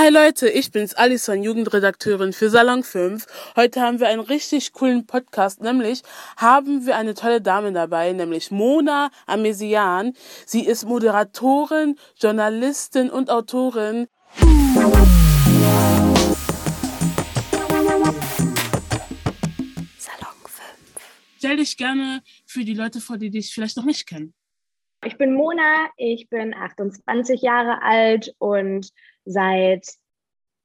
[0.00, 3.26] Hi Leute, ich bin's Alison, Jugendredakteurin für Salon 5.
[3.56, 6.02] Heute haben wir einen richtig coolen Podcast, nämlich
[6.36, 10.12] haben wir eine tolle Dame dabei, nämlich Mona Amesian.
[10.46, 14.06] Sie ist Moderatorin, Journalistin und Autorin.
[19.96, 20.62] Salon 5.
[21.38, 24.32] Stell dich gerne für die Leute vor, die dich vielleicht noch nicht kennen.
[25.04, 28.92] Ich bin Mona, ich bin 28 Jahre alt und
[29.28, 29.86] seit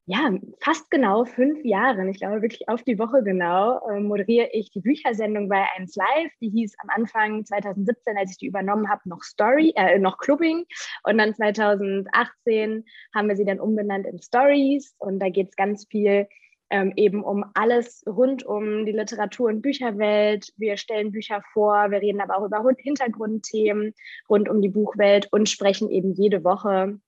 [0.06, 4.70] ja, fast genau fünf Jahren, ich glaube wirklich auf die Woche genau, äh, moderiere ich
[4.70, 6.32] die Büchersendung bei 1 Live.
[6.42, 10.66] Die hieß am Anfang 2017, als ich die übernommen habe, noch Story, äh, noch Clubbing.
[11.04, 12.84] Und dann 2018
[13.16, 14.94] haben wir sie dann umbenannt in Stories.
[14.98, 16.28] Und da geht es ganz viel
[16.70, 20.52] ähm, eben um alles rund um die Literatur- und Bücherwelt.
[20.58, 23.94] Wir stellen Bücher vor, wir reden aber auch über Hintergrundthemen
[24.28, 27.00] rund um die Buchwelt und sprechen eben jede Woche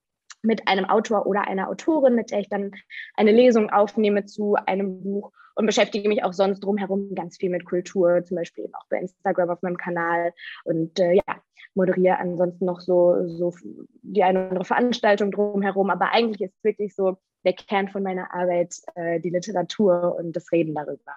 [0.46, 2.72] mit einem Autor oder einer Autorin, mit der ich dann
[3.16, 7.66] eine Lesung aufnehme zu einem Buch und beschäftige mich auch sonst drumherum ganz viel mit
[7.66, 10.34] Kultur, zum Beispiel auch bei Instagram auf meinem Kanal
[10.66, 11.42] und äh, ja,
[11.74, 13.54] moderiere ansonsten noch so, so
[14.02, 15.90] die eine oder andere Veranstaltung drumherum.
[15.90, 20.52] Aber eigentlich ist wirklich so der Kern von meiner Arbeit äh, die Literatur und das
[20.52, 21.16] Reden darüber.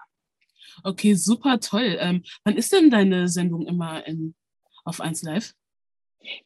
[0.84, 1.96] Okay, super toll.
[1.98, 4.34] Ähm, wann ist denn deine Sendung immer in,
[4.84, 5.54] auf 1 Live?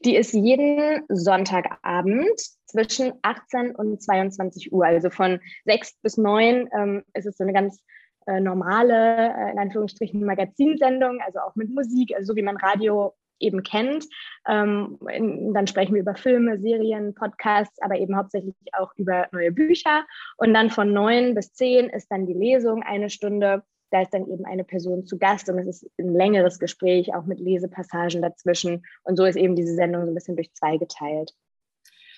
[0.04, 4.86] Die ist jeden Sonntagabend zwischen 18 und 22 Uhr.
[4.86, 7.82] Also von 6 bis 9 ähm, ist es so eine ganz
[8.26, 13.14] äh, normale, äh, in Anführungsstrichen, Magazinsendung, also auch mit Musik, also so wie man Radio
[13.40, 14.06] eben kennt.
[14.48, 19.52] Ähm, in, dann sprechen wir über Filme, Serien, Podcasts, aber eben hauptsächlich auch über neue
[19.52, 20.04] Bücher.
[20.36, 24.26] Und dann von 9 bis 10 ist dann die Lesung, eine Stunde da ist dann
[24.26, 28.84] eben eine Person zu Gast und es ist ein längeres Gespräch, auch mit Lesepassagen dazwischen.
[29.02, 31.34] Und so ist eben diese Sendung so ein bisschen durch zwei geteilt.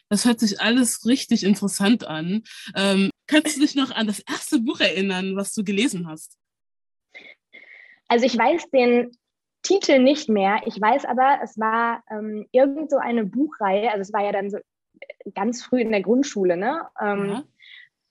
[0.09, 2.45] Das hört sich alles richtig interessant an.
[2.77, 6.39] Ähm, kannst du dich noch an das erste Buch erinnern, was du gelesen hast?
[8.07, 9.11] Also ich weiß den
[9.63, 10.61] Titel nicht mehr.
[10.67, 13.91] Ich weiß aber, es war ähm, irgend so eine Buchreihe.
[13.91, 14.59] Also es war ja dann so
[15.35, 16.87] ganz früh in der Grundschule, ne?
[17.01, 17.45] Ähm, ja.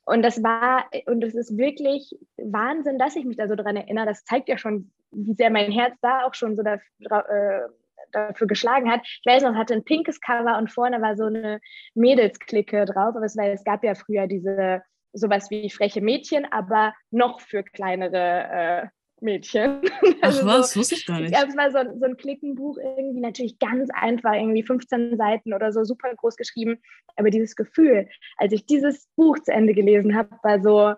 [0.05, 4.07] Und das war, und es ist wirklich Wahnsinn, dass ich mich da so dran erinnere.
[4.07, 7.69] Das zeigt ja schon, wie sehr mein Herz da auch schon so dafür, äh,
[8.11, 9.01] dafür geschlagen hat.
[9.03, 11.61] Ich weiß noch, es hatte ein pinkes Cover und vorne war so eine
[11.95, 13.15] Mädelsklicke drauf.
[13.15, 17.63] Aber es, war, es gab ja früher diese sowas wie freche Mädchen, aber noch für
[17.63, 18.87] kleinere äh,
[19.23, 19.81] Mädchen.
[20.21, 21.33] Ach also was, so, wusste ich gar nicht.
[21.33, 25.71] Ja, es war so, so ein Klickenbuch irgendwie, natürlich ganz einfach, irgendwie 15 Seiten oder
[25.71, 26.79] so, super groß geschrieben.
[27.15, 28.07] Aber dieses Gefühl,
[28.37, 30.93] als ich dieses Buch zu Ende gelesen habe, war so,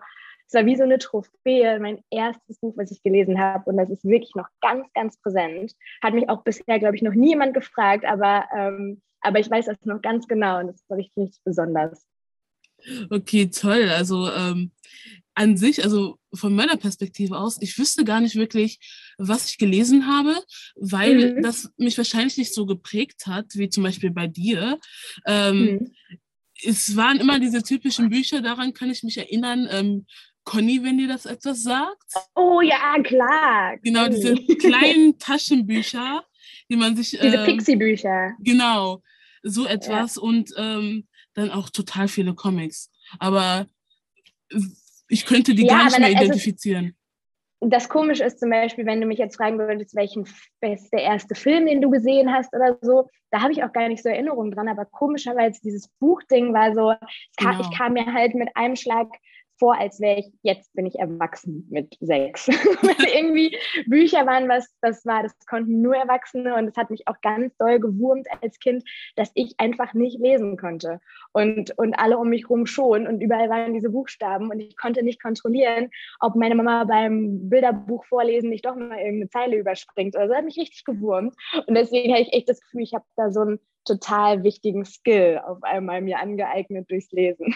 [0.48, 3.70] es war wie so eine Trophäe, mein erstes Buch, was ich gelesen habe.
[3.70, 5.72] Und das ist wirklich noch ganz, ganz präsent.
[6.02, 9.76] Hat mich auch bisher, glaube ich, noch niemand gefragt, aber, ähm, aber ich weiß das
[9.84, 12.06] noch ganz genau und das war richtig, richtig besonders.
[13.10, 13.90] Okay, toll.
[13.90, 14.70] Also ähm,
[15.36, 18.78] an sich, also von meiner Perspektive aus, ich wüsste gar nicht wirklich,
[19.18, 20.34] was ich gelesen habe,
[20.76, 21.42] weil mhm.
[21.42, 24.78] das mich wahrscheinlich nicht so geprägt hat, wie zum Beispiel bei dir.
[25.26, 26.18] Ähm, mhm.
[26.64, 29.68] Es waren immer diese typischen Bücher, daran kann ich mich erinnern.
[29.70, 30.06] Ähm,
[30.44, 32.14] Conny, wenn dir das etwas sagt.
[32.34, 33.76] Oh ja, klar.
[33.82, 36.24] Genau, diese kleinen Taschenbücher,
[36.70, 37.10] die man sich.
[37.10, 38.32] Diese ähm, Pixie-Bücher.
[38.38, 39.02] Genau,
[39.42, 40.22] so etwas ja.
[40.22, 42.90] und ähm, dann auch total viele Comics.
[43.18, 43.66] Aber
[45.08, 46.94] ich könnte die ja, gar nicht mehr identifizieren.
[47.60, 51.34] das Komische ist zum Beispiel, wenn du mich jetzt fragen würdest, welchen ist der erste
[51.34, 54.52] Film, den du gesehen hast oder so, da habe ich auch gar nicht so Erinnerungen
[54.52, 56.94] dran, aber komischerweise dieses Buchding war so,
[57.36, 57.60] genau.
[57.60, 59.08] ich kam mir halt mit einem Schlag
[59.58, 62.48] vor, als wäre ich, jetzt bin ich erwachsen mit sechs.
[63.14, 63.56] irgendwie
[63.86, 67.56] Bücher waren was, das war, das konnten nur Erwachsene und es hat mich auch ganz
[67.56, 68.84] doll gewurmt als Kind,
[69.16, 71.00] dass ich einfach nicht lesen konnte.
[71.32, 75.02] Und, und alle um mich rum schon und überall waren diese Buchstaben und ich konnte
[75.02, 75.90] nicht kontrollieren,
[76.20, 80.16] ob meine Mama beim Bilderbuch vorlesen nicht doch mal irgendeine Zeile überspringt.
[80.16, 81.34] Also hat mich richtig gewurmt.
[81.66, 85.40] Und deswegen habe ich echt das Gefühl, ich habe da so einen total wichtigen Skill
[85.44, 87.54] auf einmal mir angeeignet durchs Lesen.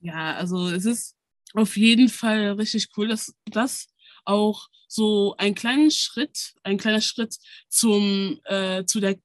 [0.00, 1.16] Ja, also es ist
[1.54, 3.88] auf jeden Fall richtig cool, dass das
[4.24, 7.36] auch so ein kleiner Schritt, ein kleiner Schritt
[7.68, 9.16] zum, äh, zu der,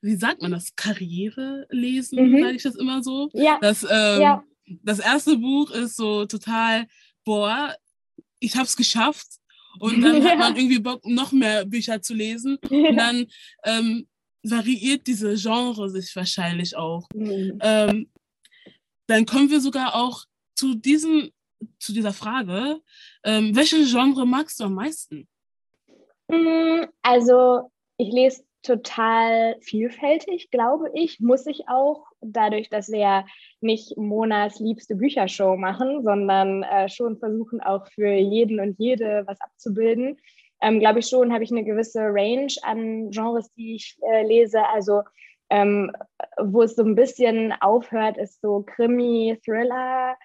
[0.00, 2.40] wie sagt man das, Karriere lesen, mhm.
[2.42, 3.30] sage ich das immer so.
[3.32, 3.58] Ja.
[3.60, 4.44] Das, ähm, ja.
[4.82, 6.86] das erste Buch ist so total,
[7.24, 7.74] boah,
[8.40, 9.26] ich habe es geschafft.
[9.78, 10.30] Und dann ja.
[10.30, 12.58] hat man irgendwie Bock, noch mehr Bücher zu lesen.
[12.68, 13.26] Und dann
[13.64, 14.06] ähm,
[14.42, 17.06] variiert diese Genre sich wahrscheinlich auch.
[17.14, 17.58] Mhm.
[17.60, 18.10] Ähm,
[19.06, 20.24] dann kommen wir sogar auch
[20.54, 21.30] zu diesem
[21.78, 22.80] zu dieser Frage.
[23.24, 25.28] Ähm, welche Genre magst du am meisten?
[26.28, 33.26] Mm, also ich lese total vielfältig, glaube ich, muss ich auch dadurch, dass wir ja
[33.60, 39.40] nicht Monas liebste Büchershow machen, sondern äh, schon versuchen auch für jeden und jede was
[39.40, 40.18] abzubilden,
[40.60, 44.66] ähm, glaube ich schon, habe ich eine gewisse Range an Genres, die ich äh, lese.
[44.66, 45.02] Also
[45.50, 45.92] ähm,
[46.38, 50.16] wo es so ein bisschen aufhört, ist so Krimi, Thriller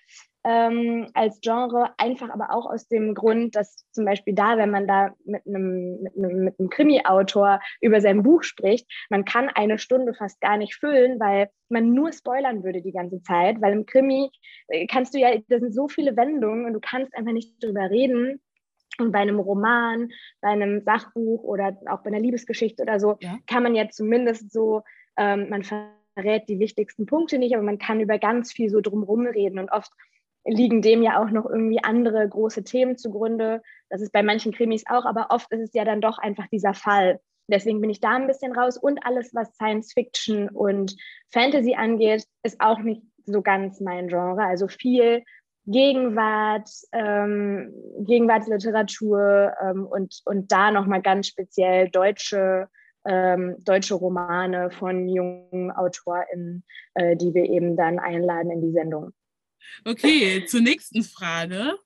[0.44, 4.88] ähm, als Genre, einfach aber auch aus dem Grund, dass zum Beispiel da, wenn man
[4.88, 9.78] da mit einem, mit einem, mit einem Krimi-Autor über sein Buch spricht, man kann eine
[9.78, 13.86] Stunde fast gar nicht füllen, weil man nur spoilern würde die ganze Zeit, weil im
[13.86, 14.32] Krimi
[14.68, 17.90] äh, kannst du ja, da sind so viele Wendungen und du kannst einfach nicht drüber
[17.90, 18.42] reden.
[19.00, 20.10] Und bei einem Roman,
[20.42, 23.38] bei einem Sachbuch oder auch bei einer Liebesgeschichte oder so, ja.
[23.48, 24.82] kann man ja zumindest so
[25.18, 29.26] ähm, man verrät die wichtigsten Punkte nicht, aber man kann über ganz viel so drumherum
[29.28, 29.92] reden und oft
[30.46, 33.62] liegen dem ja auch noch irgendwie andere große Themen zugrunde.
[33.90, 36.74] Das ist bei manchen Krimis auch, aber oft ist es ja dann doch einfach dieser
[36.74, 37.20] Fall.
[37.48, 40.96] Deswegen bin ich da ein bisschen raus und alles, was Science Fiction und
[41.32, 44.44] Fantasy angeht, ist auch nicht so ganz mein Genre.
[44.44, 45.24] Also viel
[45.66, 52.68] Gegenwart, ähm, Gegenwartsliteratur ähm, und, und da nochmal ganz speziell deutsche
[53.06, 59.12] ähm, deutsche Romane von jungen AutorInnen, äh, die wir eben dann einladen in die Sendung.
[59.86, 61.78] Okay, zur nächsten Frage.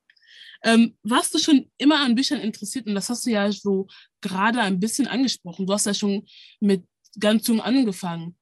[0.63, 2.87] Ähm, warst du schon immer an Büchern interessiert?
[2.87, 3.87] Und das hast du ja so
[4.21, 5.67] gerade ein bisschen angesprochen.
[5.67, 6.25] Du hast ja schon
[6.59, 6.83] mit
[7.19, 8.35] ganz jung angefangen.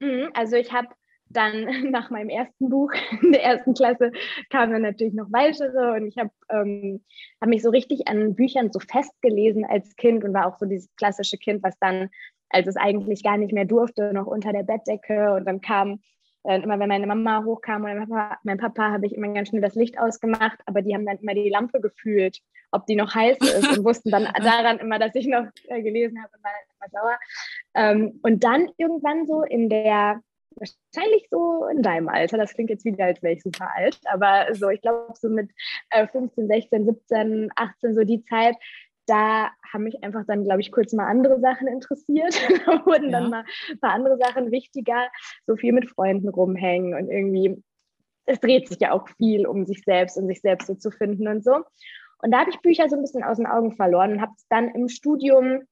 [0.00, 0.88] Mhm, also ich habe
[1.28, 2.92] dann nach meinem ersten Buch
[3.22, 4.12] in der ersten Klasse
[4.50, 7.04] kamen dann natürlich noch weitere und ich habe ähm,
[7.40, 10.94] hab mich so richtig an Büchern so festgelesen als Kind und war auch so dieses
[10.96, 12.10] klassische Kind, was dann,
[12.50, 16.00] als es eigentlich gar nicht mehr durfte, noch unter der Bettdecke und dann kam
[16.46, 19.48] äh, immer, wenn meine Mama hochkam oder mein Papa, mein Papa habe ich immer ganz
[19.48, 22.40] schnell das Licht ausgemacht, aber die haben dann immer die Lampe gefühlt,
[22.70, 26.22] ob die noch heiß ist und wussten dann daran immer, dass ich noch äh, gelesen
[26.22, 27.18] habe und war immer sauer.
[27.74, 30.20] Ähm, und dann irgendwann so in der
[30.56, 32.38] wahrscheinlich so in deinem Alter.
[32.38, 35.50] Das klingt jetzt wieder, als wäre ich super alt, aber so, ich glaube, so mit
[35.90, 38.56] äh, 15, 16, 17, 18, so die Zeit,
[39.06, 42.34] da haben mich einfach dann, glaube ich, kurz mal andere Sachen interessiert.
[42.66, 43.20] da wurden ja.
[43.20, 45.08] dann mal ein paar andere Sachen wichtiger,
[45.46, 47.62] so viel mit Freunden rumhängen und irgendwie,
[48.26, 51.28] es dreht sich ja auch viel um sich selbst und sich selbst so zu finden
[51.28, 51.62] und so.
[52.22, 54.46] Und da habe ich Bücher so ein bisschen aus den Augen verloren und habe es
[54.48, 55.62] dann im Studium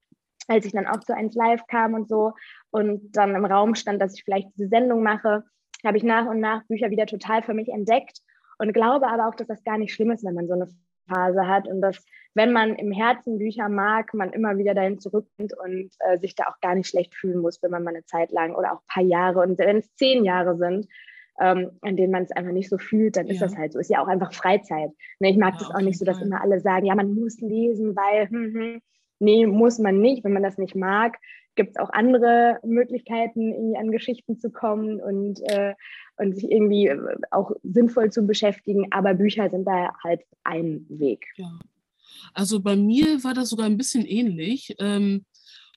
[0.48, 2.32] als ich dann auch zu eins live kam und so
[2.70, 5.44] und dann im Raum stand, dass ich vielleicht diese Sendung mache,
[5.84, 8.20] habe ich nach und nach Bücher wieder total für mich entdeckt
[8.58, 10.68] und glaube aber auch, dass das gar nicht schlimm ist, wenn man so eine
[11.08, 12.04] Phase hat und dass,
[12.34, 16.44] wenn man im Herzen Bücher mag, man immer wieder dahin zurückkommt und äh, sich da
[16.44, 18.92] auch gar nicht schlecht fühlen muss, wenn man mal eine Zeit lang oder auch ein
[18.92, 20.86] paar Jahre und wenn es zehn Jahre sind,
[21.40, 23.46] ähm, an denen man es einfach nicht so fühlt, dann ist ja.
[23.46, 23.78] das halt so.
[23.78, 24.90] Ist ja auch einfach Freizeit.
[25.18, 27.40] Ne, ich mag ja, das auch nicht so, dass immer alle sagen, ja, man muss
[27.40, 28.80] lesen, weil, hm, hm
[29.18, 30.24] nee, muss man nicht.
[30.24, 31.18] Wenn man das nicht mag,
[31.54, 35.74] gibt es auch andere Möglichkeiten, irgendwie an Geschichten zu kommen und, äh,
[36.16, 38.88] und sich irgendwie äh, auch sinnvoll zu beschäftigen.
[38.90, 41.26] Aber Bücher sind da halt ein Weg.
[41.36, 41.58] Ja.
[42.32, 44.74] Also bei mir war das sogar ein bisschen ähnlich.
[44.78, 45.24] Ähm,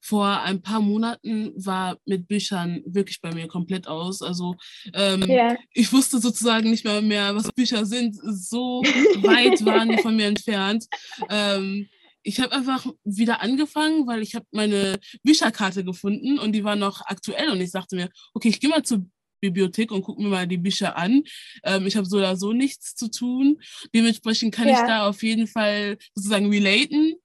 [0.01, 4.21] vor ein paar Monaten war mit Büchern wirklich bei mir komplett aus.
[4.21, 4.55] Also
[4.93, 5.57] ähm, yeah.
[5.73, 8.15] ich wusste sozusagen nicht mehr, mehr, was Bücher sind.
[8.15, 8.81] So
[9.23, 10.85] weit waren die von mir entfernt.
[11.29, 11.89] Ähm,
[12.27, 17.01] ich habe einfach wieder angefangen, weil ich habe meine Bücherkarte gefunden und die war noch
[17.05, 19.05] aktuell und ich sagte mir, okay, ich gehe mal zur
[19.39, 21.23] Bibliothek und gucke mir mal die Bücher an.
[21.63, 23.61] Ähm, ich habe so oder so nichts zu tun.
[23.95, 24.73] Dementsprechend kann ja.
[24.73, 27.15] ich da auf jeden Fall sozusagen relaten.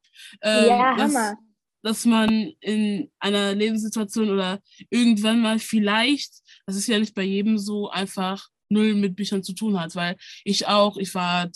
[0.41, 1.39] Ähm, ja, dass, Hammer.
[1.83, 6.33] dass man in einer Lebenssituation oder irgendwann mal vielleicht,
[6.67, 10.17] das ist ja nicht bei jedem so, einfach null mit Büchern zu tun hat, weil
[10.45, 11.51] ich auch, ich war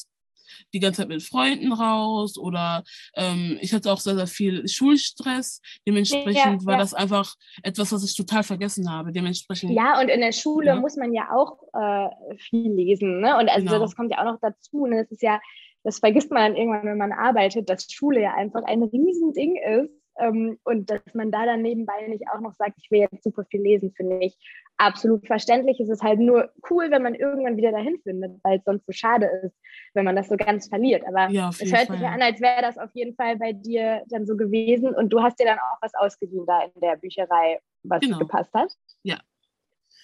[0.73, 2.85] die ganze Zeit mit Freunden raus oder
[3.15, 5.61] ähm, ich hatte auch sehr, sehr viel Schulstress.
[5.87, 9.13] Dementsprechend ja, war das einfach etwas, was ich total vergessen habe.
[9.13, 9.73] Dementsprechend.
[9.73, 10.77] Ja, und in der Schule ja.
[10.77, 13.21] muss man ja auch äh, viel lesen.
[13.21, 13.37] Ne?
[13.39, 13.79] Und also genau.
[13.79, 14.87] das kommt ja auch noch dazu.
[14.87, 15.03] Ne?
[15.03, 15.41] Das ist ja,
[15.83, 20.06] das vergisst man dann irgendwann, wenn man arbeitet, dass Schule ja einfach ein Riesending ist.
[20.19, 23.45] Ähm, und dass man da dann nebenbei nicht auch noch sagt, ich will jetzt super
[23.45, 24.37] viel lesen, finde ich
[24.79, 25.79] absolut verständlich.
[25.81, 28.93] Es ist halt nur cool, wenn man irgendwann wieder dahin findet, weil es sonst so
[28.93, 29.55] schade ist,
[29.95, 31.05] wenn man das so ganz verliert.
[31.07, 31.97] Aber ja, es hört Fall.
[31.97, 35.11] sich ja an, als wäre das auf jeden Fall bei dir dann so gewesen und
[35.11, 38.19] du hast dir dann auch was ausgeliehen da in der Bücherei, was genau.
[38.19, 38.73] gepasst hat.
[39.03, 39.21] Ja.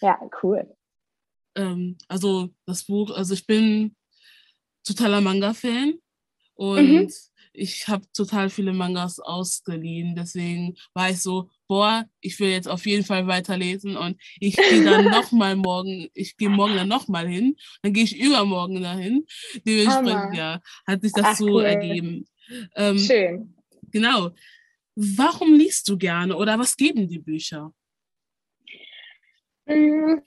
[0.01, 0.75] Ja, cool.
[1.55, 3.95] Ähm, also das Buch, also ich bin
[4.85, 5.95] totaler Manga-Fan
[6.55, 7.09] und mhm
[7.53, 10.15] ich habe total viele Mangas ausgeliehen.
[10.15, 14.85] Deswegen war ich so, boah, ich will jetzt auf jeden Fall weiterlesen und ich gehe
[14.85, 19.27] dann nochmal morgen, ich gehe morgen dann nochmal hin, dann gehe ich übermorgen dahin.
[19.67, 21.65] Dementsprechend, ja, hat sich das Ach, so cool.
[21.65, 22.27] ergeben.
[22.77, 23.55] Ähm, Schön.
[23.91, 24.31] Genau.
[24.95, 27.73] Warum liest du gerne oder was geben die Bücher?
[29.67, 30.19] Mm,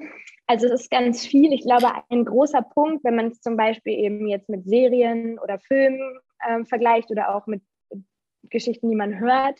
[0.47, 1.53] also es ist ganz viel.
[1.53, 5.59] Ich glaube, ein großer Punkt, wenn man es zum Beispiel eben jetzt mit Serien oder
[5.59, 7.61] Filmen ähm, vergleicht oder auch mit
[8.49, 9.59] Geschichten, die man hört,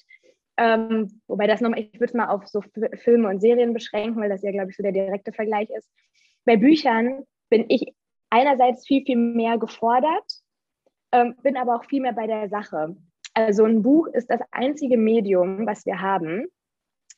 [0.58, 2.62] ähm, wobei das nochmal, ich würde es mal auf so
[2.94, 5.89] Filme und Serien beschränken, weil das ja, glaube ich, so der direkte Vergleich ist.
[6.46, 7.94] Bei Büchern bin ich
[8.30, 10.25] einerseits viel, viel mehr gefordert,
[11.12, 12.96] ähm, bin aber auch viel mehr bei der Sache.
[13.34, 16.48] Also ein Buch ist das einzige Medium, was wir haben,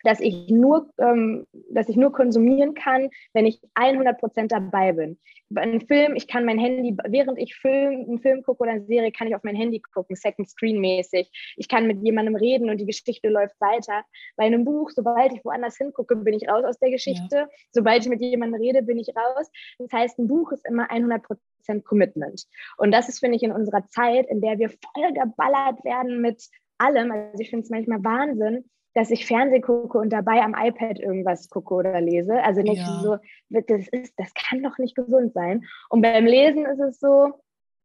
[0.03, 5.17] dass ich nur, ähm, dass ich nur konsumieren kann, wenn ich 100 Prozent dabei bin.
[5.49, 8.85] Bei einem Film, ich kann mein Handy, während ich Film, einen Film gucke oder eine
[8.85, 11.29] Serie, kann ich auf mein Handy gucken, Second Screen mäßig.
[11.55, 14.03] Ich kann mit jemandem reden und die Geschichte läuft weiter.
[14.35, 17.35] Bei einem Buch, sobald ich woanders hingucke, bin ich raus aus der Geschichte.
[17.35, 17.49] Ja.
[17.71, 19.49] Sobald ich mit jemandem rede, bin ich raus.
[19.79, 22.43] Das heißt, ein Buch ist immer 100 Prozent Commitment.
[22.77, 26.43] Und das ist, finde ich, in unserer Zeit, in der wir voll geballert werden mit
[26.77, 27.11] allem.
[27.11, 28.65] Also ich finde es manchmal Wahnsinn,
[28.97, 32.41] dass ich Fernsehen gucke und dabei am iPad irgendwas gucke oder lese.
[32.41, 32.99] Also nicht ja.
[33.03, 33.17] so,
[33.49, 35.65] das ist, das kann doch nicht gesund sein.
[35.89, 37.31] Und beim Lesen ist es so,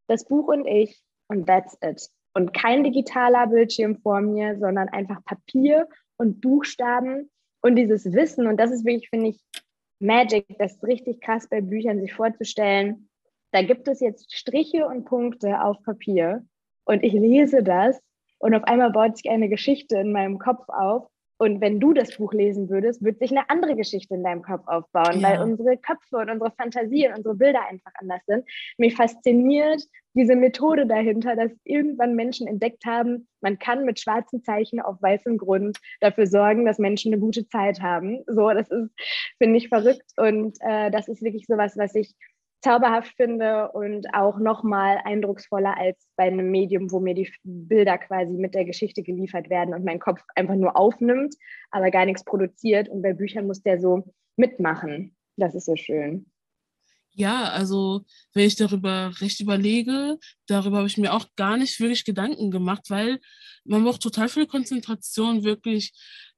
[0.07, 2.09] das Buch und ich und that's it.
[2.33, 8.47] Und kein digitaler Bildschirm vor mir, sondern einfach Papier und Buchstaben und dieses Wissen.
[8.47, 9.41] Und das ist wirklich, finde ich,
[9.99, 10.47] Magic.
[10.59, 13.11] Das ist richtig krass bei Büchern, sich vorzustellen.
[13.51, 16.47] Da gibt es jetzt Striche und Punkte auf Papier
[16.87, 18.01] und ich lese das
[18.43, 21.07] und auf einmal baut sich eine Geschichte in meinem Kopf auf.
[21.39, 24.67] Und wenn du das Buch lesen würdest, würde sich eine andere Geschichte in deinem Kopf
[24.67, 25.29] aufbauen, ja.
[25.29, 28.45] weil unsere Köpfe und unsere Fantasie und unsere Bilder einfach anders sind.
[28.79, 29.83] Mich fasziniert
[30.15, 35.39] diese Methode dahinter, dass irgendwann Menschen entdeckt haben, man kann mit schwarzen Zeichen auf weißem
[35.39, 38.23] Grund dafür sorgen, dass Menschen eine gute Zeit haben.
[38.27, 38.91] So, das ist,
[39.39, 40.13] finde ich, verrückt.
[40.17, 42.15] Und äh, das ist wirklich sowas, was ich
[42.63, 48.33] zauberhaft finde und auch nochmal eindrucksvoller als bei einem Medium, wo mir die Bilder quasi
[48.33, 51.35] mit der Geschichte geliefert werden und mein Kopf einfach nur aufnimmt,
[51.71, 52.89] aber gar nichts produziert.
[52.89, 54.05] Und bei Büchern muss der so
[54.37, 55.17] mitmachen.
[55.37, 56.27] Das ist so schön.
[57.15, 62.05] Ja, also wenn ich darüber recht überlege, darüber habe ich mir auch gar nicht wirklich
[62.05, 63.21] Gedanken gemacht, weil
[63.65, 65.93] man braucht total viel Konzentration, wirklich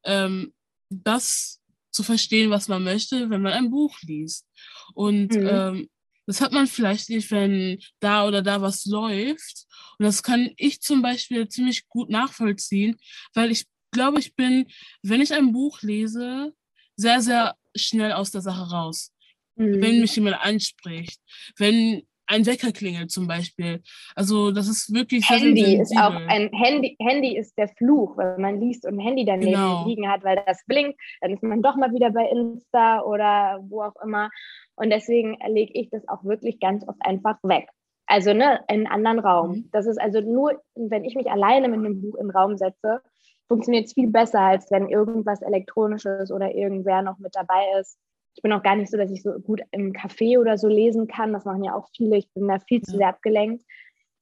[0.04, 0.52] ähm,
[0.90, 1.60] das
[1.92, 4.46] zu verstehen, was man möchte, wenn man ein Buch liest.
[4.94, 5.48] Und mhm.
[5.48, 5.88] ähm,
[6.26, 9.66] das hat man vielleicht nicht, wenn da oder da was läuft.
[9.98, 12.96] Und das kann ich zum Beispiel ziemlich gut nachvollziehen,
[13.34, 14.66] weil ich glaube, ich bin,
[15.02, 16.54] wenn ich ein Buch lese,
[16.96, 19.12] sehr, sehr schnell aus der Sache raus.
[19.56, 19.80] Mhm.
[19.80, 21.20] Wenn mich jemand anspricht,
[21.56, 23.82] wenn ein Wecker klingelt zum Beispiel.
[24.14, 26.96] Also das ist wirklich Handy sehr, sehr ist auch ein Handy.
[27.00, 29.86] Handy ist der Fluch, wenn man liest und ein Handy daneben genau.
[29.86, 33.82] liegen hat, weil das blinkt, dann ist man doch mal wieder bei Insta oder wo
[33.82, 34.30] auch immer.
[34.76, 37.68] Und deswegen lege ich das auch wirklich ganz oft einfach weg.
[38.06, 39.50] Also ne, in einen anderen Raum.
[39.50, 39.68] Mhm.
[39.72, 43.00] Das ist also nur, wenn ich mich alleine mit einem Buch in den Raum setze,
[43.48, 47.98] funktioniert es viel besser, als wenn irgendwas Elektronisches oder irgendwer noch mit dabei ist.
[48.34, 51.06] Ich bin auch gar nicht so, dass ich so gut im Café oder so lesen
[51.06, 51.32] kann.
[51.32, 52.16] Das machen ja auch viele.
[52.16, 53.64] Ich bin da viel zu sehr abgelenkt.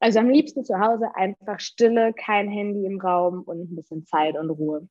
[0.00, 4.37] Also am liebsten zu Hause einfach Stille, kein Handy im Raum und ein bisschen Zeit
[4.37, 4.88] und Ruhe.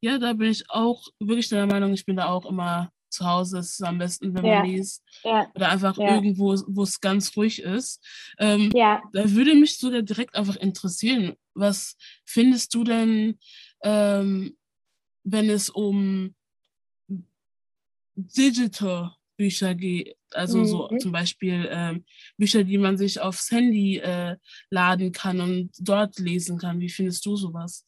[0.00, 3.58] Ja, da bin ich auch wirklich der Meinung, ich bin da auch immer zu Hause
[3.58, 4.58] ist es am besten, wenn ja.
[4.58, 5.02] man liest.
[5.22, 5.48] Ja.
[5.54, 6.14] Oder einfach ja.
[6.14, 8.04] irgendwo, wo es ganz ruhig ist.
[8.38, 9.00] Ähm, ja.
[9.12, 13.38] Da würde mich so direkt einfach interessieren, was findest du denn,
[13.82, 14.56] ähm,
[15.22, 16.34] wenn es um
[18.14, 20.64] Digital Bücher geht, also mhm.
[20.66, 22.04] so zum Beispiel ähm,
[22.36, 24.36] Bücher, die man sich aufs Handy äh,
[24.70, 26.80] laden kann und dort lesen kann.
[26.80, 27.84] Wie findest du sowas?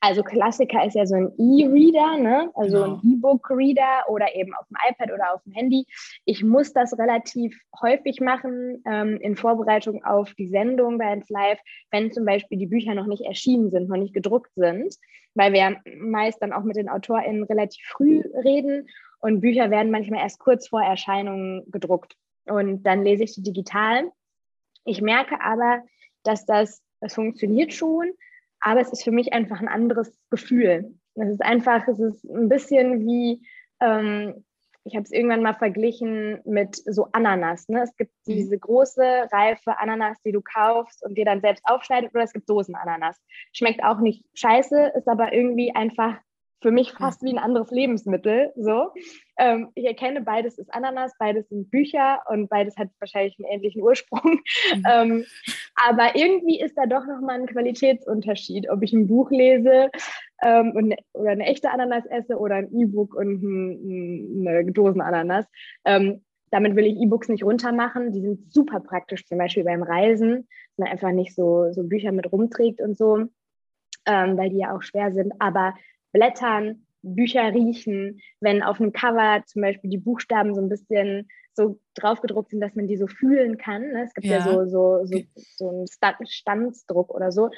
[0.00, 2.50] Also Klassiker ist ja so ein E-Reader, ne?
[2.54, 2.96] also genau.
[2.96, 5.86] ein E-Book-Reader oder eben auf dem iPad oder auf dem Handy.
[6.24, 11.58] Ich muss das relativ häufig machen ähm, in Vorbereitung auf die Sendung bei uns Live,
[11.90, 14.94] wenn zum Beispiel die Bücher noch nicht erschienen sind, noch nicht gedruckt sind,
[15.34, 18.88] weil wir meist dann auch mit den AutorInnen relativ früh reden
[19.20, 22.14] und Bücher werden manchmal erst kurz vor Erscheinung gedruckt.
[22.46, 24.10] Und dann lese ich sie digital.
[24.84, 25.82] Ich merke aber,
[26.22, 28.12] dass das, das funktioniert schon,
[28.60, 30.94] aber es ist für mich einfach ein anderes Gefühl.
[31.14, 33.46] Es ist einfach, es ist ein bisschen wie,
[33.80, 34.44] ähm,
[34.84, 37.68] ich habe es irgendwann mal verglichen mit so Ananas.
[37.68, 37.82] Ne?
[37.82, 38.32] Es gibt mhm.
[38.32, 42.48] diese große, reife Ananas, die du kaufst und dir dann selbst aufschneidest, oder es gibt
[42.48, 43.20] Dosenananas.
[43.52, 46.16] Schmeckt auch nicht scheiße, ist aber irgendwie einfach
[46.60, 48.52] für mich fast wie ein anderes Lebensmittel.
[48.56, 48.90] So.
[49.38, 53.82] Ähm, ich erkenne, beides ist Ananas, beides sind Bücher und beides hat wahrscheinlich einen ähnlichen
[53.82, 54.40] Ursprung.
[54.74, 54.84] Mhm.
[54.90, 55.24] Ähm,
[55.74, 59.90] aber irgendwie ist da doch nochmal ein Qualitätsunterschied, ob ich ein Buch lese
[60.42, 65.46] ähm, und, oder eine echte Ananas esse oder ein E-Book und ein, eine Dosenananas.
[65.84, 68.12] Ähm, damit will ich E-Books nicht runtermachen.
[68.12, 72.12] Die sind super praktisch, zum Beispiel beim Reisen, dass man einfach nicht so, so Bücher
[72.12, 73.26] mit rumträgt und so,
[74.06, 75.32] ähm, weil die ja auch schwer sind.
[75.38, 75.74] Aber
[76.12, 81.78] Blättern Bücher riechen, wenn auf einem Cover zum Beispiel die Buchstaben so ein bisschen so
[81.94, 83.82] draufgedruckt sind, dass man die so fühlen kann.
[83.92, 84.04] Ne?
[84.04, 85.22] Es gibt ja, ja so, so, so,
[85.56, 87.50] so einen Standsdruck oder so.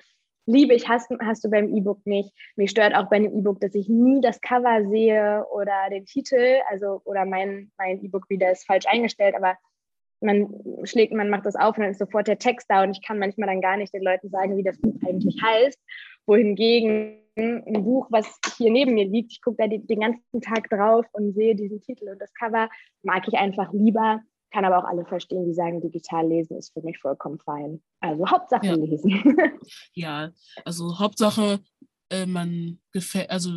[0.46, 2.32] Liebe ich, hast, hast du beim E-Book nicht.
[2.56, 6.58] Mir stört auch bei einem E-Book, dass ich nie das Cover sehe oder den Titel,
[6.68, 9.56] also oder mein, mein E-Book wieder ist falsch eingestellt, aber
[10.20, 10.48] man
[10.84, 13.18] schlägt, man macht das auf und dann ist sofort der Text da und ich kann
[13.18, 15.78] manchmal dann gar nicht den Leuten sagen, wie das Buch eigentlich heißt.
[16.26, 20.68] Wohingegen ein Buch, was hier neben mir liegt, ich gucke da die, den ganzen Tag
[20.68, 22.68] drauf und sehe diesen Titel und das Cover,
[23.02, 24.20] mag ich einfach lieber,
[24.52, 27.82] kann aber auch alle verstehen, die sagen, digital lesen ist für mich vollkommen fein.
[28.00, 28.74] Also Hauptsache ja.
[28.74, 29.36] lesen.
[29.94, 30.30] ja,
[30.64, 31.60] also Hauptsache,
[32.10, 33.50] äh, man gefällt, also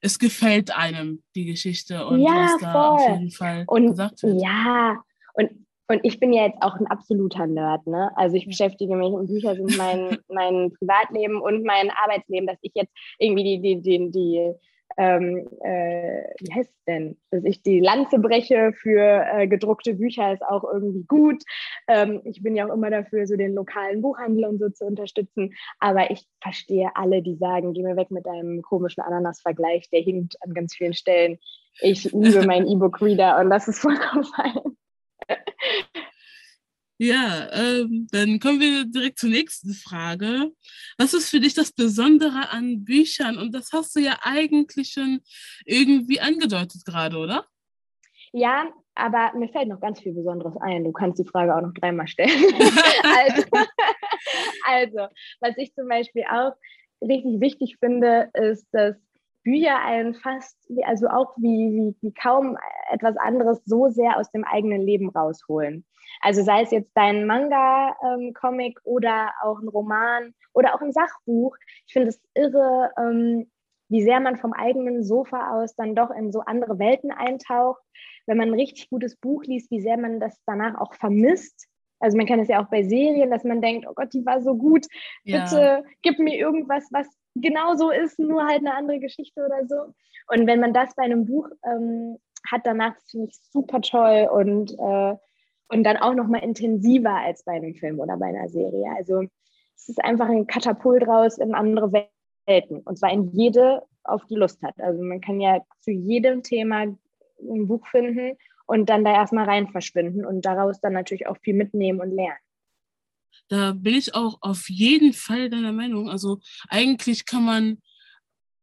[0.00, 2.82] es gefällt einem die Geschichte und ja, was da voll.
[2.82, 4.40] auf jeden Fall und, gesagt wird.
[4.40, 5.02] Ja,
[5.34, 8.12] und und ich bin ja jetzt auch ein absoluter Nerd, ne?
[8.16, 12.70] Also ich beschäftige mich und Bücher sind mein, mein Privatleben und mein Arbeitsleben, dass ich
[12.74, 14.54] jetzt irgendwie die, die, die, die
[14.96, 17.16] ähm, äh, wie heißt es denn?
[17.32, 21.42] Dass ich die Lanze breche für äh, gedruckte Bücher ist auch irgendwie gut.
[21.88, 25.54] Ähm, ich bin ja auch immer dafür, so den lokalen Buchhandel und so zu unterstützen.
[25.80, 30.36] Aber ich verstehe alle, die sagen, geh mir weg mit deinem komischen Ananas-Vergleich, der hinkt
[30.42, 31.38] an ganz vielen Stellen.
[31.80, 34.76] Ich liebe meinen E-Book-Reader und das ist vollkommen fein.
[37.02, 40.50] Ja, ähm, dann kommen wir direkt zur nächsten Frage.
[40.98, 43.38] Was ist für dich das Besondere an Büchern?
[43.38, 45.20] Und das hast du ja eigentlich schon
[45.64, 47.46] irgendwie angedeutet gerade, oder?
[48.32, 50.84] Ja, aber mir fällt noch ganz viel Besonderes ein.
[50.84, 52.30] Du kannst die Frage auch noch dreimal stellen.
[53.02, 53.66] also,
[54.66, 56.52] also, was ich zum Beispiel auch
[57.00, 58.96] richtig wichtig finde, ist, dass
[59.42, 62.56] Bücher einen fast, also auch wie, wie, wie kaum
[62.90, 65.84] etwas anderes, so sehr aus dem eigenen Leben rausholen.
[66.20, 71.56] Also sei es jetzt dein Manga-Comic ähm, oder auch ein Roman oder auch ein Sachbuch.
[71.86, 73.50] Ich finde es irre, ähm,
[73.88, 77.82] wie sehr man vom eigenen Sofa aus dann doch in so andere Welten eintaucht.
[78.26, 81.66] Wenn man ein richtig gutes Buch liest, wie sehr man das danach auch vermisst.
[81.98, 84.40] Also man kann es ja auch bei Serien, dass man denkt, oh Gott, die war
[84.40, 84.86] so gut.
[85.24, 85.82] Bitte ja.
[86.02, 89.94] gib mir irgendwas, was genauso ist, nur halt eine andere Geschichte oder so.
[90.28, 92.18] Und wenn man das bei einem Buch ähm,
[92.50, 95.16] hat, danach finde ich super toll und, äh,
[95.68, 98.86] und dann auch nochmal intensiver als bei einem Film oder bei einer Serie.
[98.96, 99.22] Also
[99.76, 101.92] es ist einfach ein Katapult raus in andere
[102.46, 104.80] Welten und zwar in jede, auf die Lust hat.
[104.80, 109.68] Also man kann ja zu jedem Thema ein Buch finden und dann da erstmal rein
[109.68, 112.38] verschwinden und daraus dann natürlich auch viel mitnehmen und lernen.
[113.48, 116.08] Da bin ich auch auf jeden Fall deiner Meinung.
[116.08, 117.82] Also eigentlich kann man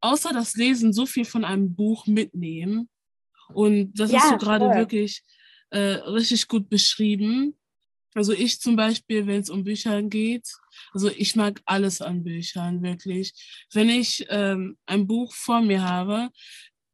[0.01, 2.89] außer das Lesen so viel von einem Buch mitnehmen.
[3.53, 5.23] Und das ja, hast du gerade wirklich
[5.69, 7.57] äh, richtig gut beschrieben.
[8.13, 10.47] Also ich zum Beispiel, wenn es um Bücher geht,
[10.91, 13.33] also ich mag alles an Büchern, wirklich.
[13.73, 16.29] Wenn ich ähm, ein Buch vor mir habe,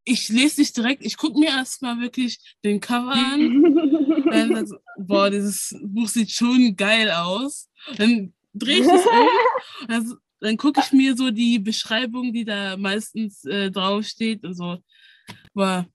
[0.06, 3.64] ich lese nicht direkt, ich gucke mir erstmal wirklich den Cover an.
[4.32, 7.70] dann, boah, dieses Buch sieht schon geil aus.
[7.98, 9.88] Dann drehe ich es um.
[9.88, 14.44] Also, dann gucke ich mir so die Beschreibung, die da meistens äh, draufsteht.
[14.44, 14.78] Also,
[15.54, 15.88] boah,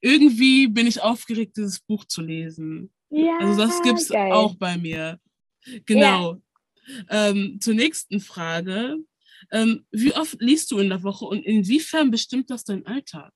[0.00, 2.90] irgendwie bin ich aufgeregt, dieses Buch zu lesen.
[3.10, 5.18] Ja, also das gibt es auch bei mir.
[5.84, 6.40] Genau.
[7.08, 7.28] Ja.
[7.28, 8.96] Ähm, zur nächsten Frage.
[9.50, 13.32] Ähm, wie oft liest du in der Woche und inwiefern bestimmt das deinen Alltag?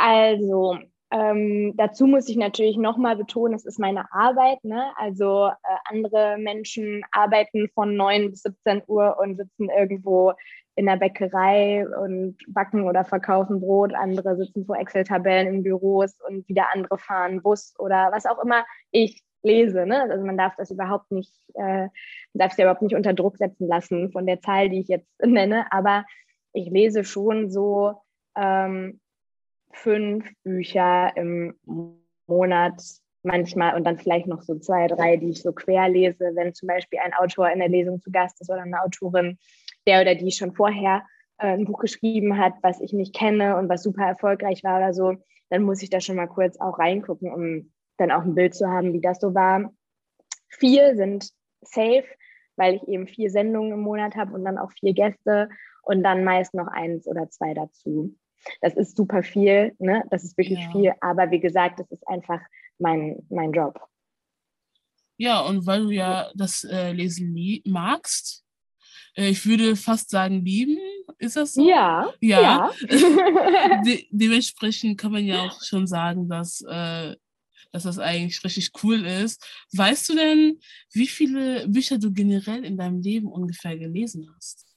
[0.00, 0.78] Also,
[1.12, 4.62] ähm, dazu muss ich natürlich nochmal betonen, es ist meine Arbeit.
[4.62, 4.92] Ne?
[4.96, 5.52] Also äh,
[5.84, 10.34] andere Menschen arbeiten von 9 bis 17 Uhr und sitzen irgendwo
[10.76, 13.92] in der Bäckerei und backen oder verkaufen Brot.
[13.92, 18.64] Andere sitzen vor Excel-Tabellen in Büros und wieder andere fahren Bus oder was auch immer
[18.92, 19.86] ich lese.
[19.86, 20.02] Ne?
[20.02, 21.88] Also man darf das überhaupt nicht, äh,
[22.34, 25.66] darf ja überhaupt nicht unter Druck setzen lassen von der Zahl, die ich jetzt nenne.
[25.72, 26.04] Aber
[26.52, 27.94] ich lese schon so
[28.36, 29.00] ähm,
[29.72, 31.54] fünf Bücher im
[32.26, 32.82] Monat
[33.22, 36.68] manchmal und dann vielleicht noch so zwei, drei, die ich so quer lese, wenn zum
[36.68, 39.38] Beispiel ein Autor in der Lesung zu Gast ist oder eine Autorin,
[39.86, 41.02] der oder die schon vorher
[41.38, 44.94] äh, ein Buch geschrieben hat, was ich nicht kenne und was super erfolgreich war oder
[44.94, 45.16] so,
[45.50, 48.68] dann muss ich da schon mal kurz auch reingucken, um dann auch ein Bild zu
[48.68, 49.72] haben, wie das so war.
[50.48, 51.30] Vier sind
[51.62, 52.04] safe,
[52.56, 55.48] weil ich eben vier Sendungen im Monat habe und dann auch vier Gäste
[55.82, 58.14] und dann meist noch eins oder zwei dazu.
[58.60, 60.02] Das ist super viel, ne?
[60.10, 60.72] das ist wirklich ja.
[60.72, 62.40] viel, aber wie gesagt, das ist einfach
[62.78, 63.80] mein, mein Job.
[65.16, 67.34] Ja, und weil du ja das äh, Lesen
[67.66, 68.42] magst,
[69.16, 70.78] äh, ich würde fast sagen lieben,
[71.18, 71.68] ist das so?
[71.68, 72.10] Ja.
[72.20, 72.40] Ja.
[72.40, 72.70] ja.
[73.84, 77.14] De dementsprechend kann man ja auch schon sagen, dass, äh,
[77.72, 79.44] dass das eigentlich richtig cool ist.
[79.72, 80.58] Weißt du denn,
[80.92, 84.69] wie viele Bücher du generell in deinem Leben ungefähr gelesen hast?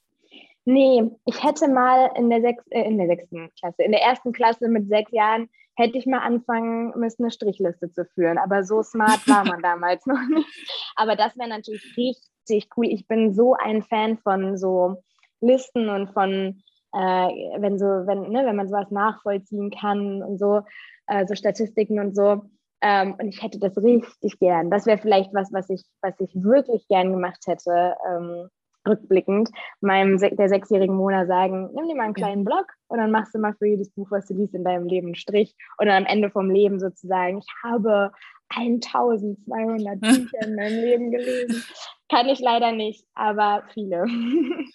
[0.65, 4.31] Nee, ich hätte mal in der, sechs, äh, in der sechsten Klasse, in der ersten
[4.31, 8.37] Klasse mit sechs Jahren, hätte ich mal anfangen müssen, eine Strichliste zu führen.
[8.37, 10.47] Aber so smart war man damals noch nicht.
[10.95, 12.85] Aber das wäre natürlich richtig cool.
[12.87, 15.03] Ich bin so ein Fan von so
[15.41, 16.61] Listen und von,
[16.93, 20.61] äh, wenn so, wenn, ne, wenn man sowas nachvollziehen kann und so,
[21.07, 22.43] äh, so Statistiken und so.
[22.81, 24.69] Ähm, und ich hätte das richtig gern.
[24.69, 27.95] Das wäre vielleicht was, was ich, was ich wirklich gern gemacht hätte.
[28.07, 28.49] Ähm,
[28.87, 29.49] rückblickend
[29.81, 33.39] meinem der sechsjährigen Mona sagen, nimm dir mal einen kleinen Blog und dann machst du
[33.39, 36.11] mal für jedes Buch, was du liest, in deinem Leben einen Strich und dann am
[36.11, 38.11] Ende vom Leben sozusagen, ich habe
[38.49, 41.63] 1200 Bücher in meinem Leben gelesen.
[42.09, 44.05] Kann ich leider nicht, aber viele.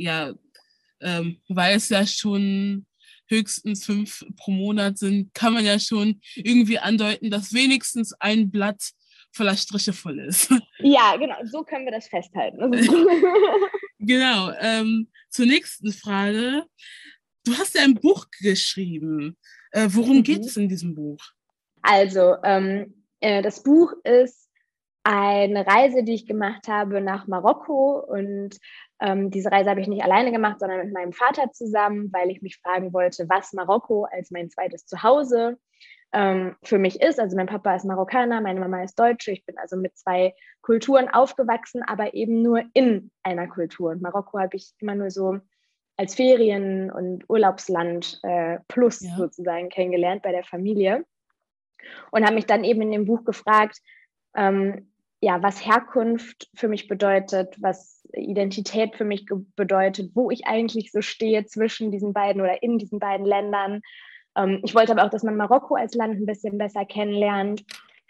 [0.00, 0.32] Ja,
[1.00, 2.86] ähm, weil es ja schon
[3.28, 8.92] höchstens fünf pro Monat sind, kann man ja schon irgendwie andeuten, dass wenigstens ein Blatt
[9.32, 10.52] voller Striche voll ist.
[10.78, 12.70] Ja, genau, so können wir das festhalten.
[13.98, 14.52] genau.
[14.60, 16.64] Ähm, zur nächsten Frage.
[17.44, 19.36] Du hast ja ein Buch geschrieben.
[19.72, 20.22] Äh, worum mhm.
[20.22, 21.18] geht es in diesem Buch?
[21.82, 24.48] Also, ähm, äh, das Buch ist
[25.04, 28.04] eine Reise, die ich gemacht habe nach Marokko.
[28.06, 28.58] Und
[29.00, 32.42] ähm, diese Reise habe ich nicht alleine gemacht, sondern mit meinem Vater zusammen, weil ich
[32.42, 35.58] mich fragen wollte, was Marokko als mein zweites Zuhause
[36.12, 37.20] ähm, für mich ist.
[37.20, 39.32] Also mein Papa ist Marokkaner, meine Mama ist Deutsche.
[39.32, 43.90] Ich bin also mit zwei Kulturen aufgewachsen, aber eben nur in einer Kultur.
[43.90, 45.38] Und Marokko habe ich immer nur so
[45.96, 49.16] als Ferien- und Urlaubsland äh, plus ja.
[49.16, 51.04] sozusagen kennengelernt bei der Familie.
[52.10, 53.78] Und habe mich dann eben in dem Buch gefragt,
[54.34, 54.90] ähm,
[55.20, 61.02] ja, was Herkunft für mich bedeutet, was Identität für mich bedeutet, wo ich eigentlich so
[61.02, 63.82] stehe zwischen diesen beiden oder in diesen beiden Ländern
[64.38, 67.64] ähm, ich wollte aber auch, dass man Marokko als Land ein bisschen besser kennenlernt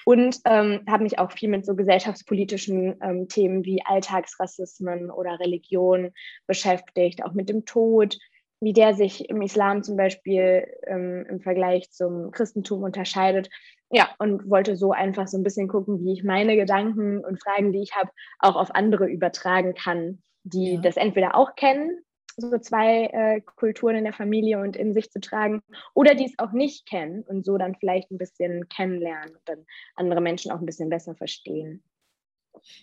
[0.04, 6.12] und ähm, habe mich auch viel mit so gesellschaftspolitischen ähm, Themen wie Alltagsrassismen oder Religion
[6.46, 8.18] beschäftigt, auch mit dem Tod,
[8.60, 13.50] wie der sich im Islam zum Beispiel ähm, im Vergleich zum Christentum unterscheidet.
[13.90, 17.72] Ja, und wollte so einfach so ein bisschen gucken, wie ich meine Gedanken und Fragen,
[17.72, 20.80] die ich habe, auch auf andere übertragen kann, die ja.
[20.80, 22.02] das entweder auch kennen
[22.40, 25.62] so zwei äh, Kulturen in der Familie und in sich zu tragen
[25.94, 29.66] oder die es auch nicht kennen und so dann vielleicht ein bisschen kennenlernen und dann
[29.96, 31.82] andere Menschen auch ein bisschen besser verstehen.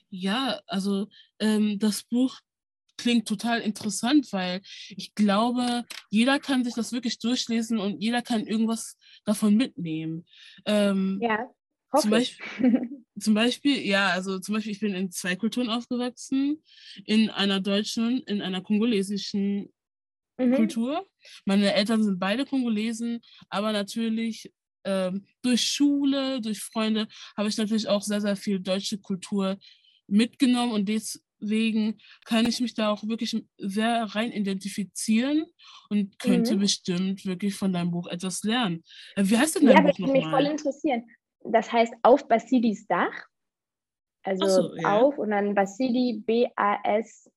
[0.10, 1.08] Ja, also
[1.40, 2.40] ähm, das Buch
[2.98, 8.48] klingt total interessant, weil ich glaube, jeder kann sich das wirklich durchlesen und jeder kann
[8.48, 10.26] irgendwas davon mitnehmen.
[10.66, 11.50] Ähm, ja.
[11.98, 12.46] Zum Beispiel,
[13.20, 16.62] zum Beispiel, ja, also zum Beispiel, ich bin in zwei Kulturen aufgewachsen,
[17.06, 19.70] in einer deutschen, in einer kongolesischen
[20.38, 20.56] mhm.
[20.56, 21.08] Kultur.
[21.46, 24.52] Meine Eltern sind beide Kongolesen, aber natürlich
[24.84, 29.58] ähm, durch Schule, durch Freunde habe ich natürlich auch sehr, sehr viel deutsche Kultur
[30.08, 35.46] mitgenommen und deswegen kann ich mich da auch wirklich sehr rein identifizieren
[35.90, 36.60] und könnte mhm.
[36.60, 38.84] bestimmt wirklich von deinem Buch etwas lernen.
[39.16, 40.10] Äh, wie heißt denn dein ja, Buch nochmal?
[40.10, 41.04] Ja, würde mich voll interessieren
[41.48, 43.26] das heißt auf Basidis Dach.
[44.24, 45.00] Also so, ja.
[45.00, 47.28] auf und dann Basidi, B-A-S-I-D-I.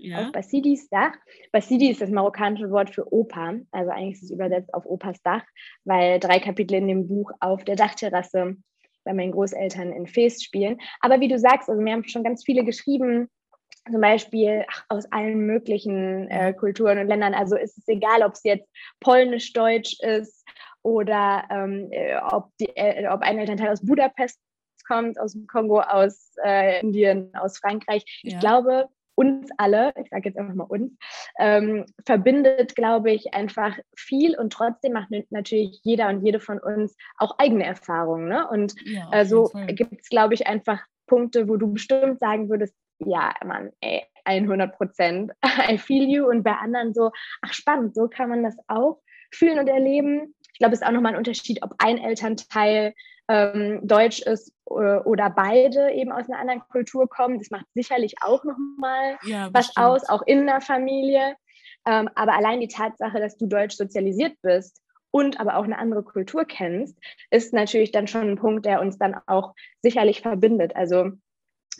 [0.00, 0.20] Ja.
[0.20, 1.14] Auf Basidis Dach.
[1.50, 3.56] Basidi ist das marokkanische Wort für Opa.
[3.72, 5.42] Also eigentlich ist es übersetzt auf Opas Dach,
[5.84, 8.56] weil drei Kapitel in dem Buch auf der Dachterrasse
[9.04, 10.78] bei meinen Großeltern in Fes spielen.
[11.00, 13.28] Aber wie du sagst, also wir haben schon ganz viele geschrieben,
[13.90, 17.34] zum Beispiel ach, aus allen möglichen äh, Kulturen und Ländern.
[17.34, 18.68] Also ist es egal, ob es jetzt
[19.00, 20.44] polnisch-deutsch ist
[20.82, 24.40] oder ähm, äh, ob, die, äh, ob ein Elternteil aus Budapest
[24.86, 28.04] kommt, aus dem Kongo, aus äh, Indien, aus Frankreich.
[28.22, 28.32] Ja.
[28.32, 28.88] Ich glaube,
[29.18, 30.92] uns alle, ich sage jetzt einfach mal uns,
[31.40, 36.96] ähm, verbindet, glaube ich, einfach viel und trotzdem macht natürlich jeder und jede von uns
[37.16, 38.28] auch eigene Erfahrungen.
[38.28, 38.48] Ne?
[38.48, 42.76] Und ja, äh, so gibt es, glaube ich, einfach Punkte, wo du bestimmt sagen würdest,
[43.00, 45.32] ja, Mann, ey, 100 Prozent,
[45.68, 46.28] I feel you.
[46.28, 47.10] Und bei anderen so,
[47.42, 49.00] ach spannend, so kann man das auch
[49.32, 50.34] fühlen und erleben.
[50.58, 52.92] Ich glaube, es ist auch nochmal ein Unterschied, ob ein Elternteil
[53.28, 57.38] ähm, deutsch ist äh, oder beide eben aus einer anderen Kultur kommen.
[57.38, 61.36] Das macht sicherlich auch nochmal ja, was aus, auch in der Familie.
[61.86, 66.02] Ähm, aber allein die Tatsache, dass du deutsch sozialisiert bist und aber auch eine andere
[66.02, 66.98] Kultur kennst,
[67.30, 70.74] ist natürlich dann schon ein Punkt, der uns dann auch sicherlich verbindet.
[70.74, 71.12] Also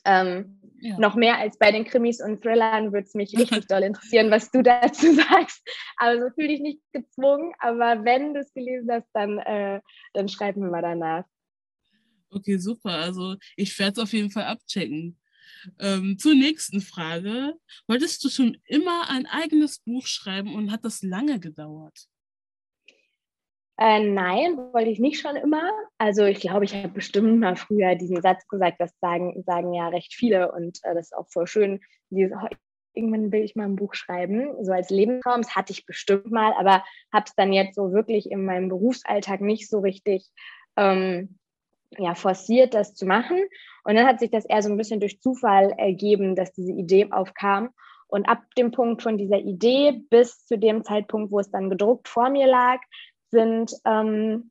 [0.04, 0.98] ähm, ja.
[0.98, 4.50] Noch mehr als bei den Krimis und Thrillern würde es mich richtig doll interessieren, was
[4.50, 5.62] du dazu sagst.
[5.96, 9.80] Also fühle dich nicht gezwungen, aber wenn du es gelesen hast, dann, äh,
[10.14, 11.24] dann schreib mir mal danach.
[12.30, 12.90] Okay, super.
[12.90, 15.18] Also ich werde es auf jeden Fall abchecken.
[15.80, 17.54] Ähm, zur nächsten Frage.
[17.86, 22.06] Wolltest du schon immer ein eigenes Buch schreiben und hat das lange gedauert?
[23.80, 25.70] Äh, nein, wollte ich nicht schon immer.
[25.98, 29.88] Also ich glaube, ich habe bestimmt mal früher diesen Satz gesagt, das sagen, sagen ja
[29.88, 31.80] recht viele und äh, das ist auch voll schön.
[32.10, 32.48] Dieses, oh,
[32.92, 35.42] irgendwann will ich mal ein Buch schreiben, so als Lebenstraum.
[35.42, 39.40] Das hatte ich bestimmt mal, aber habe es dann jetzt so wirklich in meinem Berufsalltag
[39.40, 40.26] nicht so richtig
[40.76, 41.38] ähm,
[41.96, 43.38] ja, forciert, das zu machen.
[43.84, 47.12] Und dann hat sich das eher so ein bisschen durch Zufall ergeben, dass diese Idee
[47.12, 47.70] aufkam.
[48.08, 52.08] Und ab dem Punkt von dieser Idee bis zu dem Zeitpunkt, wo es dann gedruckt
[52.08, 52.80] vor mir lag,
[53.30, 54.50] sind ähm,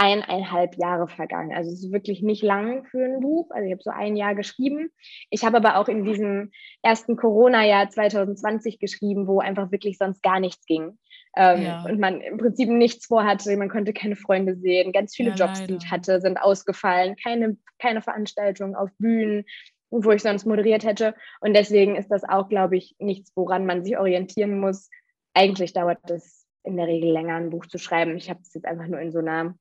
[0.00, 1.52] eineinhalb Jahre vergangen.
[1.52, 3.50] Also es ist wirklich nicht lang für ein Buch.
[3.50, 4.90] Also ich habe so ein Jahr geschrieben.
[5.28, 10.40] Ich habe aber auch in diesem ersten Corona-Jahr 2020 geschrieben, wo einfach wirklich sonst gar
[10.40, 10.98] nichts ging.
[11.36, 11.84] Ähm, ja.
[11.84, 15.66] Und man im Prinzip nichts vorhatte, man konnte keine Freunde sehen, ganz viele ja, Jobs,
[15.66, 19.44] die ich hatte, sind ausgefallen, keine, keine Veranstaltungen auf Bühnen,
[19.90, 21.14] wo ich sonst moderiert hätte.
[21.40, 24.88] Und deswegen ist das auch, glaube ich, nichts, woran man sich orientieren muss.
[25.34, 28.16] Eigentlich dauert es in der Regel länger, ein Buch zu schreiben.
[28.16, 29.54] Ich habe es jetzt einfach nur in so einer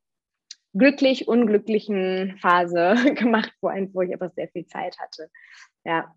[0.73, 5.29] glücklich unglücklichen Phase gemacht, wo, ein, wo ich einfach sehr viel Zeit hatte.
[5.83, 6.13] Ja.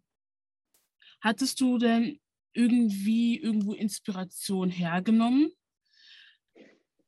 [1.21, 2.18] Hattest du denn
[2.53, 5.53] irgendwie irgendwo Inspiration hergenommen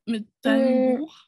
[0.06, 0.98] mit deinem mm.
[0.98, 1.24] Buch?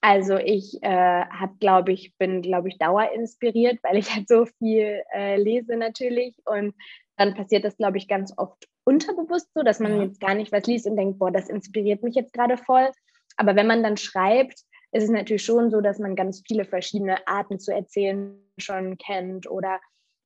[0.00, 5.02] Also ich äh, habe, glaube ich, bin, glaube ich, dauerinspiriert, weil ich halt so viel
[5.14, 6.36] äh, lese natürlich.
[6.44, 6.74] Und
[7.16, 10.66] dann passiert das, glaube ich, ganz oft unterbewusst so, dass man jetzt gar nicht was
[10.66, 12.90] liest und denkt, boah, das inspiriert mich jetzt gerade voll.
[13.36, 14.60] Aber wenn man dann schreibt,
[14.92, 19.50] ist es natürlich schon so, dass man ganz viele verschiedene Arten zu erzählen schon kennt
[19.50, 19.80] oder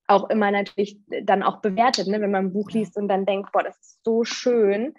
[0.07, 2.21] auch immer natürlich dann auch bewertet, ne?
[2.21, 4.95] wenn man ein Buch liest und dann denkt, boah, das ist so schön.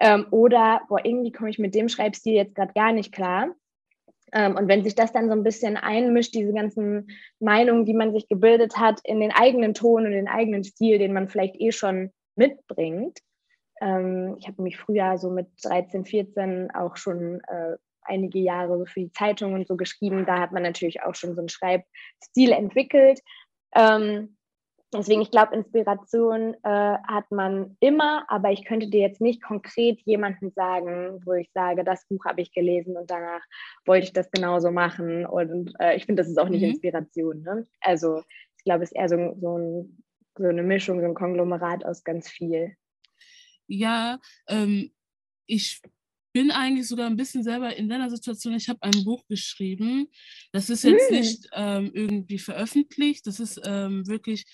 [0.00, 3.54] Ähm, oder, boah, irgendwie komme ich mit dem Schreibstil jetzt gerade gar nicht klar.
[4.32, 8.12] Ähm, und wenn sich das dann so ein bisschen einmischt, diese ganzen Meinungen, die man
[8.12, 11.72] sich gebildet hat, in den eigenen Ton und den eigenen Stil, den man vielleicht eh
[11.72, 13.18] schon mitbringt.
[13.80, 19.00] Ähm, ich habe mich früher so mit 13, 14 auch schon äh, einige Jahre für
[19.00, 20.26] die Zeitung und so geschrieben.
[20.26, 23.20] Da hat man natürlich auch schon so einen Schreibstil entwickelt.
[23.74, 24.36] Ähm,
[24.92, 30.00] deswegen, ich glaube, Inspiration äh, hat man immer, aber ich könnte dir jetzt nicht konkret
[30.02, 33.42] jemanden sagen, wo ich sage, das Buch habe ich gelesen und danach
[33.84, 35.26] wollte ich das genauso machen.
[35.26, 36.70] Und äh, ich finde, das ist auch nicht mhm.
[36.70, 37.42] Inspiration.
[37.42, 37.66] Ne?
[37.80, 38.22] Also
[38.58, 40.02] ich glaube, es ist eher so, so, ein,
[40.38, 42.76] so eine Mischung, so ein Konglomerat aus ganz viel.
[43.66, 44.18] Ja,
[44.48, 44.92] ähm,
[45.46, 45.80] ich
[46.32, 48.54] bin eigentlich sogar ein bisschen selber in deiner Situation.
[48.54, 50.08] Ich habe ein Buch geschrieben.
[50.52, 51.16] Das ist jetzt hm.
[51.16, 53.26] nicht ähm, irgendwie veröffentlicht.
[53.26, 54.44] Das ist ähm, wirklich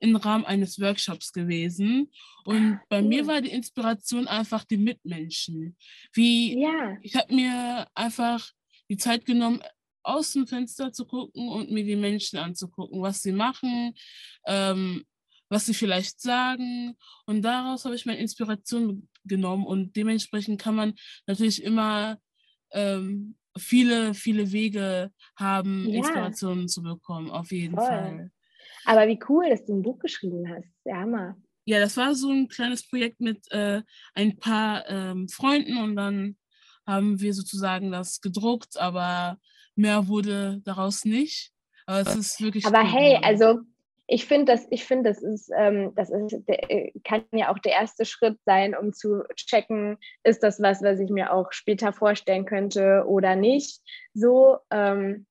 [0.00, 2.10] im Rahmen eines Workshops gewesen.
[2.44, 5.76] Und bei mir war die Inspiration einfach die Mitmenschen.
[6.12, 6.98] Wie ja.
[7.00, 8.50] ich habe mir einfach
[8.90, 9.62] die Zeit genommen,
[10.02, 13.94] aus dem Fenster zu gucken und mir die Menschen anzugucken, was sie machen,
[14.46, 15.04] ähm,
[15.50, 16.96] was sie vielleicht sagen.
[17.26, 19.66] Und daraus habe ich meine Inspiration genommen.
[19.66, 20.94] Und dementsprechend kann man
[21.26, 22.18] natürlich immer
[22.72, 25.98] ähm, viele, viele Wege haben, ja.
[25.98, 27.86] Inspirationen zu bekommen, auf jeden Voll.
[27.86, 28.30] Fall.
[28.84, 30.68] Aber wie cool, dass du ein Buch geschrieben hast.
[30.84, 31.36] Ja, Hammer.
[31.66, 33.82] Ja, das war so ein kleines Projekt mit äh,
[34.14, 36.36] ein paar ähm, Freunden und dann
[36.86, 39.38] haben wir sozusagen das gedruckt, aber
[39.76, 41.52] mehr wurde daraus nicht.
[41.86, 42.66] Aber es ist wirklich.
[42.66, 43.60] Aber hey, also
[44.12, 47.60] ich finde, das, ich finde, das ist, ähm, das ist, der, äh, kann ja auch
[47.60, 51.92] der erste Schritt sein, um zu checken, ist das was, was ich mir auch später
[51.92, 53.80] vorstellen könnte oder nicht.
[54.12, 55.26] So, ähm,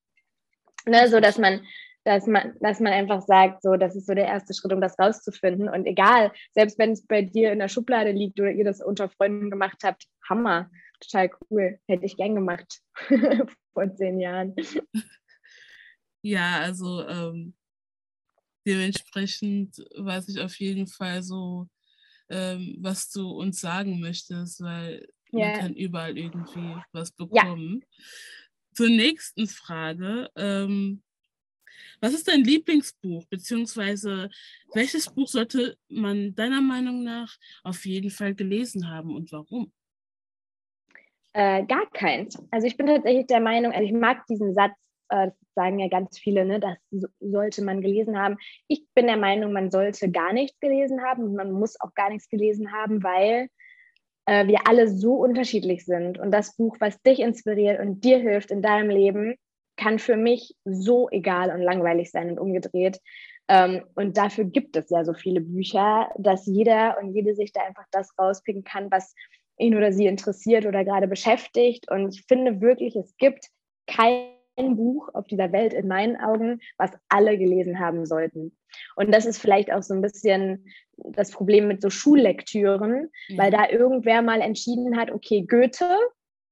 [0.85, 1.59] ne, so dass man,
[2.05, 4.97] dass man, dass man einfach sagt, so, das ist so der erste Schritt, um das
[4.97, 5.67] rauszufinden.
[5.67, 9.09] Und egal, selbst wenn es bei dir in der Schublade liegt oder ihr das unter
[9.09, 12.79] Freunden gemacht habt, Hammer, total cool, hätte ich gern gemacht
[13.73, 14.55] vor zehn Jahren.
[16.21, 17.53] Ja, also ähm,
[18.65, 21.67] dementsprechend weiß ich auf jeden Fall so,
[22.29, 25.51] ähm, was du uns sagen möchtest, weil yeah.
[25.51, 27.81] man kann überall irgendwie was bekommen.
[27.81, 28.05] Ja.
[28.73, 30.29] Zur nächsten Frage.
[30.35, 31.01] Ähm,
[32.01, 34.29] was ist dein Lieblingsbuch, beziehungsweise
[34.73, 39.71] welches Buch sollte man deiner Meinung nach auf jeden Fall gelesen haben und warum?
[41.33, 42.41] Äh, gar keins.
[42.51, 44.73] Also ich bin tatsächlich der Meinung, also ich mag diesen Satz,
[45.09, 46.77] äh, sagen ja ganz viele, ne, das
[47.19, 48.37] sollte man gelesen haben.
[48.69, 52.09] Ich bin der Meinung, man sollte gar nichts gelesen haben und man muss auch gar
[52.09, 53.49] nichts gelesen haben, weil
[54.25, 56.17] äh, wir alle so unterschiedlich sind.
[56.17, 59.35] Und das Buch, was dich inspiriert und dir hilft in deinem Leben,
[59.75, 63.01] kann für mich so egal und langweilig sein und umgedreht.
[63.49, 67.63] Ähm, und dafür gibt es ja so viele Bücher, dass jeder und jede sich da
[67.63, 69.13] einfach das rauspicken kann, was
[69.57, 71.91] ihn oder sie interessiert oder gerade beschäftigt.
[71.91, 73.47] Und ich finde wirklich, es gibt
[73.87, 78.55] kein ein Buch auf dieser Welt in meinen Augen, was alle gelesen haben sollten.
[78.95, 83.37] Und das ist vielleicht auch so ein bisschen das Problem mit so Schullektüren, mhm.
[83.37, 85.97] weil da irgendwer mal entschieden hat, okay, Goethe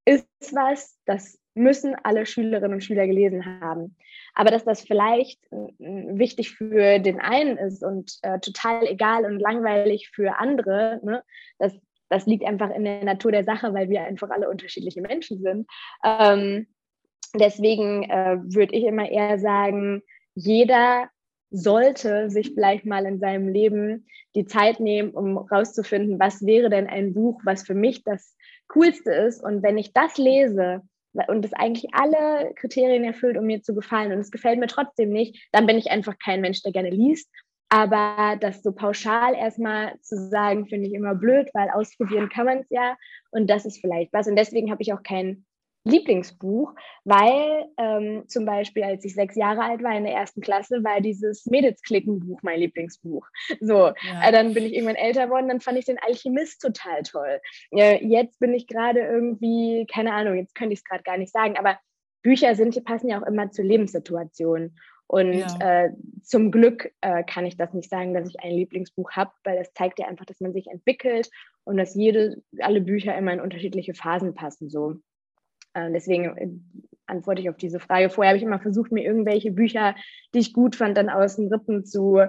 [0.05, 3.95] ist was, das müssen alle Schülerinnen und Schüler gelesen haben.
[4.33, 9.39] Aber dass das vielleicht äh, wichtig für den einen ist und äh, total egal und
[9.39, 11.23] langweilig für andere, ne,
[11.57, 11.73] das,
[12.09, 15.67] das liegt einfach in der Natur der Sache, weil wir einfach alle unterschiedliche Menschen sind.
[16.05, 16.67] Ähm,
[17.33, 20.01] deswegen äh, würde ich immer eher sagen,
[20.35, 21.09] jeder
[21.49, 26.87] sollte sich vielleicht mal in seinem Leben die Zeit nehmen, um rauszufinden, was wäre denn
[26.87, 28.35] ein Buch, was für mich das
[28.67, 29.43] Coolste ist.
[29.43, 30.81] Und wenn ich das lese
[31.27, 35.09] und es eigentlich alle Kriterien erfüllt, um mir zu gefallen und es gefällt mir trotzdem
[35.09, 37.29] nicht, dann bin ich einfach kein Mensch, der gerne liest.
[37.69, 42.59] Aber das so pauschal erstmal zu sagen, finde ich immer blöd, weil ausprobieren kann man
[42.59, 42.95] es ja.
[43.31, 44.27] Und das ist vielleicht was.
[44.27, 45.45] Und deswegen habe ich auch kein
[45.87, 46.73] Lieblingsbuch,
[47.03, 51.01] weil ähm, zum Beispiel, als ich sechs Jahre alt war in der ersten Klasse, war
[51.01, 53.25] dieses Mädelsklickenbuch mein Lieblingsbuch.
[53.59, 53.93] So, ja.
[54.23, 57.39] äh, dann bin ich irgendwann älter geworden, dann fand ich den Alchemist total toll.
[57.71, 61.31] Äh, jetzt bin ich gerade irgendwie, keine Ahnung, jetzt könnte ich es gerade gar nicht
[61.31, 61.79] sagen, aber
[62.21, 64.75] Bücher sind, passen ja auch immer zur Lebenssituation.
[65.07, 65.85] Und ja.
[65.85, 65.89] äh,
[66.21, 69.73] zum Glück äh, kann ich das nicht sagen, dass ich ein Lieblingsbuch habe, weil das
[69.73, 71.29] zeigt ja einfach, dass man sich entwickelt
[71.63, 74.69] und dass jede, alle Bücher immer in unterschiedliche Phasen passen.
[74.69, 74.95] So.
[75.77, 76.49] Äh, deswegen äh,
[77.05, 78.09] antworte ich auf diese Frage.
[78.09, 79.95] Vorher habe ich immer versucht, mir irgendwelche Bücher,
[80.33, 82.19] die ich gut fand, dann aus den Rippen zu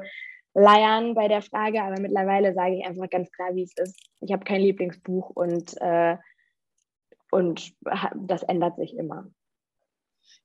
[0.55, 3.99] leiern bei der Frage, aber mittlerweile sage ich einfach ganz klar, wie es ist.
[4.21, 6.17] Ich habe kein Lieblingsbuch und, äh,
[7.31, 7.73] und
[8.15, 9.31] das ändert sich immer.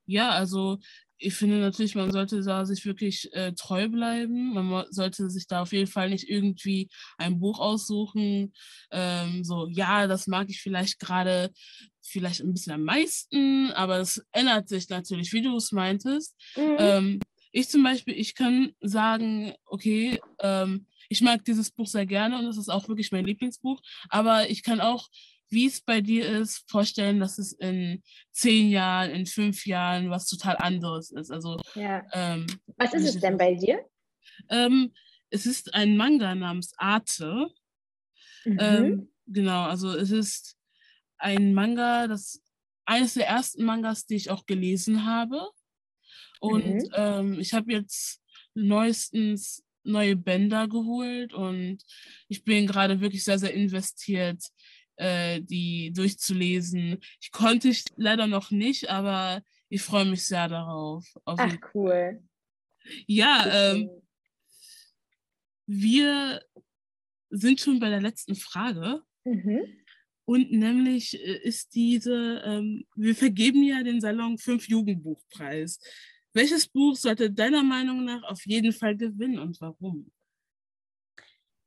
[0.06, 0.80] Ja, also
[1.18, 4.54] ich finde natürlich, man sollte da sich wirklich äh, treu bleiben.
[4.54, 8.54] Man sollte sich da auf jeden Fall nicht irgendwie ein Buch aussuchen.
[8.92, 11.52] Ähm, so, ja, das mag ich vielleicht gerade
[12.02, 16.36] vielleicht ein bisschen am meisten, aber es ändert sich natürlich, wie du es meintest.
[16.58, 16.76] Mhm.
[16.78, 17.20] Ähm,
[17.52, 22.46] ich zum Beispiel, ich kann sagen, okay, ähm, ich mag dieses Buch sehr gerne und
[22.46, 25.08] es ist auch wirklich mein Lieblingsbuch, aber ich kann auch
[25.54, 30.28] wie es bei dir ist, vorstellen, dass es in zehn Jahren, in fünf Jahren was
[30.28, 31.32] total anderes ist.
[31.32, 32.04] Also, ja.
[32.14, 32.46] ähm,
[32.78, 33.80] was ist es denn bei dir?
[34.50, 34.94] Ähm,
[35.30, 37.48] es ist ein Manga namens Arte.
[38.46, 38.58] Mhm.
[38.60, 40.58] Ähm, genau, also es ist
[41.18, 42.42] ein Manga, das
[42.86, 45.50] eines der ersten Mangas, die ich auch gelesen habe.
[46.40, 46.90] Und mhm.
[46.94, 48.22] ähm, ich habe jetzt
[48.54, 51.80] neuestens neue Bänder geholt und
[52.28, 54.42] ich bin gerade wirklich sehr, sehr investiert
[54.98, 57.00] äh, die durchzulesen.
[57.22, 61.06] Ich konnte ich leider noch nicht, aber ich freue mich sehr darauf.
[61.26, 62.22] Ach, cool.
[63.08, 63.90] Ja, ähm,
[65.66, 66.42] wir
[67.30, 69.02] sind schon bei der letzten Frage.
[69.24, 69.62] Mhm.
[70.26, 75.80] Und nämlich äh, ist diese, ähm, wir vergeben ja den Salon 5 Jugendbuchpreis.
[76.34, 80.12] Welches Buch sollte deiner Meinung nach auf jeden Fall gewinnen und warum?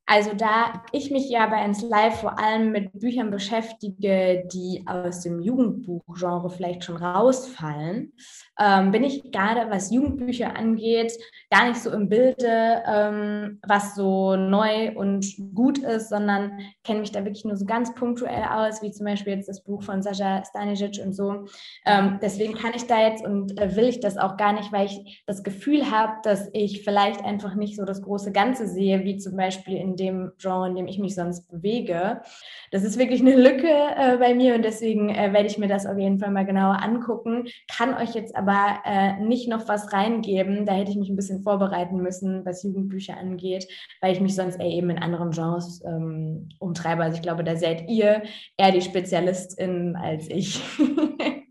[0.08, 5.22] Also da ich mich ja bei Ins Live vor allem mit Büchern beschäftige, die aus
[5.22, 8.12] dem Jugendbuchgenre vielleicht schon rausfallen,
[8.58, 11.12] ähm, bin ich gerade, was Jugendbücher angeht,
[11.50, 16.52] gar nicht so im Bilde, ähm, was so neu und gut ist, sondern
[16.84, 19.82] kenne mich da wirklich nur so ganz punktuell aus, wie zum Beispiel jetzt das Buch
[19.82, 21.46] von Sascha Stanisic und so.
[21.84, 24.86] Ähm, deswegen kann ich da jetzt und äh, will ich das auch gar nicht, weil
[24.86, 29.16] ich das Gefühl habe, dass ich vielleicht einfach nicht so das große Ganze sehe, wie
[29.16, 32.22] zum Beispiel in dem Genre, in dem ich mich sonst bewege.
[32.70, 35.86] Das ist wirklich eine Lücke äh, bei mir und deswegen äh, werde ich mir das
[35.86, 37.48] auf jeden Fall mal genauer angucken.
[37.68, 40.66] Kann euch jetzt aber äh, nicht noch was reingeben.
[40.66, 43.66] Da hätte ich mich ein bisschen vorbereiten müssen, was Jugendbücher angeht,
[44.00, 47.02] weil ich mich sonst eher eben in anderen Genres ähm, umtreibe.
[47.02, 48.22] Also ich glaube, da seid ihr
[48.56, 50.60] eher die Spezialistin als ich.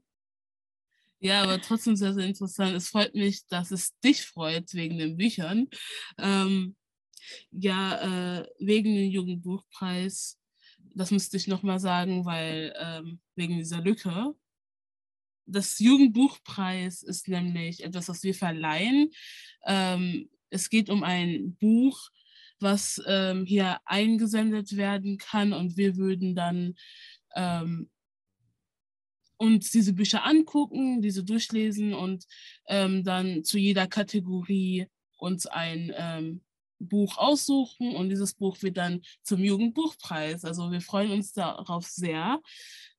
[1.26, 2.76] Ja, aber trotzdem sehr, sehr interessant.
[2.76, 5.68] Es freut mich, dass es dich freut wegen den Büchern.
[6.20, 6.76] Ähm,
[7.52, 10.40] ja, äh, wegen dem Jugendbuchpreis,
[10.94, 14.34] das müsste ich nochmal sagen, weil ähm, wegen dieser Lücke.
[15.46, 19.12] Das Jugendbuchpreis ist nämlich etwas, was wir verleihen.
[19.66, 22.10] Ähm, es geht um ein Buch,
[22.60, 26.76] was ähm, hier eingesendet werden kann und wir würden dann
[27.36, 27.90] ähm,
[29.38, 32.26] uns diese Bücher angucken, diese durchlesen und
[32.68, 36.45] ähm, dann zu jeder Kategorie uns ein ähm,
[36.80, 40.46] Buch aussuchen und dieses Buch wird dann zum Jugendbuchpreis.
[40.46, 42.42] Also wir freuen uns darauf sehr.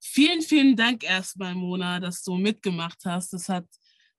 [0.00, 3.32] Vielen, vielen Dank erstmal, Mona, dass du mitgemacht hast.
[3.32, 3.66] Das hat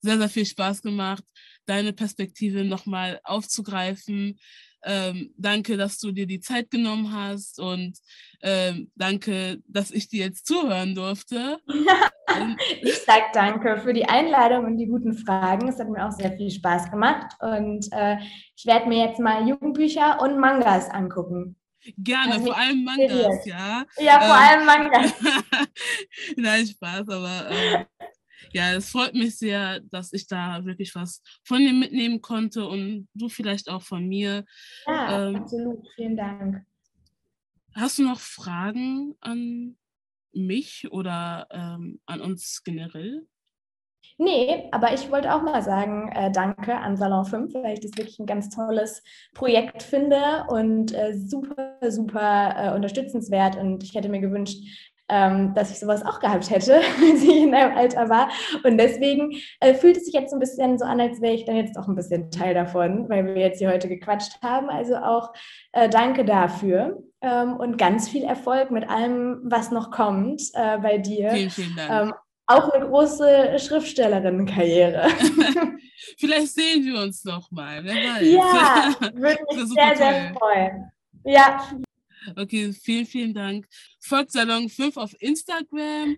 [0.01, 1.23] sehr, sehr viel Spaß gemacht,
[1.65, 4.39] deine Perspektive nochmal aufzugreifen.
[4.83, 7.97] Ähm, danke, dass du dir die Zeit genommen hast und
[8.41, 11.57] ähm, danke, dass ich dir jetzt zuhören durfte.
[12.81, 15.67] ich sage danke für die Einladung und die guten Fragen.
[15.67, 18.17] Es hat mir auch sehr viel Spaß gemacht und äh,
[18.55, 21.55] ich werde mir jetzt mal Jugendbücher und Mangas angucken.
[21.97, 23.85] Gerne, also vor allem Mangas, ja.
[23.97, 25.13] Ja, vor ähm, allem Mangas.
[26.35, 27.85] Nein, Spaß, aber äh,
[28.53, 33.07] Ja, es freut mich sehr, dass ich da wirklich was von dir mitnehmen konnte und
[33.13, 34.45] du vielleicht auch von mir.
[34.85, 35.87] Ja, ähm, absolut.
[35.95, 36.65] Vielen Dank.
[37.75, 39.77] Hast du noch Fragen an
[40.33, 43.27] mich oder ähm, an uns generell?
[44.19, 47.95] Nee, aber ich wollte auch mal sagen, äh, danke an Salon 5, weil ich das
[47.97, 49.03] wirklich ein ganz tolles
[49.35, 53.57] Projekt finde und äh, super, super äh, unterstützenswert.
[53.57, 54.57] Und ich hätte mir gewünscht,
[55.09, 56.75] ähm, dass ich sowas auch gehabt hätte,
[57.11, 58.29] als ich in einem Alter war.
[58.63, 61.45] Und deswegen äh, fühlt es sich jetzt so ein bisschen so an, als wäre ich
[61.45, 64.69] dann jetzt auch ein bisschen Teil davon, weil wir jetzt hier heute gequatscht haben.
[64.69, 65.33] Also auch
[65.71, 70.97] äh, danke dafür ähm, und ganz viel Erfolg mit allem, was noch kommt äh, bei
[70.97, 71.31] dir.
[71.31, 72.09] Vielen, vielen Dank.
[72.09, 72.13] Ähm,
[72.47, 75.09] auch eine große Schriftstellerinnenkarriere.
[76.17, 78.27] Vielleicht sehen wir uns noch mal, wer weiß.
[78.27, 79.97] Ja, würde mich sehr, toll.
[79.97, 80.91] sehr freuen.
[81.25, 81.69] Ja.
[82.35, 83.67] Okay, vielen, vielen Dank.
[83.99, 86.17] Folgt Salon 5 auf Instagram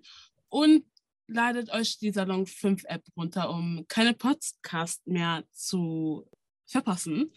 [0.50, 0.86] und
[1.28, 6.28] ladet euch die Salon 5 App runter, um keine Podcast mehr zu
[6.66, 7.32] verpassen.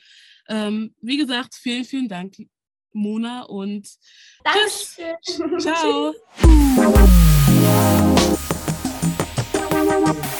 [0.48, 2.36] Ähm, wie gesagt, vielen, vielen Dank,
[2.92, 3.88] Mona und
[4.44, 5.16] Dankeschön.
[5.22, 5.62] Tschüss.
[5.62, 6.14] Ciao.